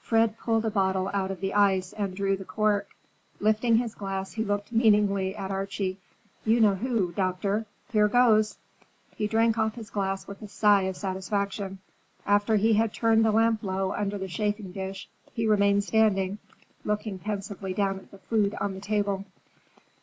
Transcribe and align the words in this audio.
Fred 0.00 0.38
pulled 0.38 0.64
a 0.64 0.70
bottle 0.70 1.10
out 1.12 1.30
of 1.30 1.42
the 1.42 1.52
ice 1.52 1.92
and 1.92 2.16
drew 2.16 2.34
the 2.34 2.46
cork. 2.46 2.88
Lifting 3.40 3.76
his 3.76 3.94
glass 3.94 4.32
he 4.32 4.42
looked 4.42 4.72
meaningly 4.72 5.36
at 5.36 5.50
Archie. 5.50 5.98
"You 6.46 6.60
know 6.60 6.76
who, 6.76 7.12
doctor. 7.12 7.66
Here 7.92 8.08
goes!" 8.08 8.56
He 9.16 9.26
drank 9.26 9.58
off 9.58 9.74
his 9.74 9.90
glass 9.90 10.26
with 10.26 10.40
a 10.40 10.48
sigh 10.48 10.84
of 10.84 10.96
satisfaction. 10.96 11.78
After 12.24 12.56
he 12.56 12.72
had 12.72 12.94
turned 12.94 13.22
the 13.22 13.32
lamp 13.32 13.62
low 13.62 13.92
under 13.92 14.16
the 14.16 14.28
chafing 14.28 14.72
dish, 14.72 15.10
he 15.34 15.46
remained 15.46 15.84
standing, 15.84 16.38
looking 16.86 17.18
pensively 17.18 17.74
down 17.74 17.98
at 17.98 18.10
the 18.10 18.16
food 18.16 18.54
on 18.58 18.72
the 18.72 18.80
table. 18.80 19.26